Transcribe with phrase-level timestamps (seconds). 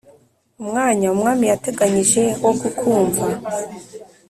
[0.61, 3.25] Umwanya umwami yateganyije wo kukumva